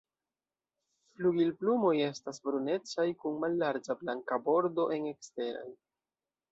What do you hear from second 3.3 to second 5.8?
mallarĝa blanka bordo en eksteraj.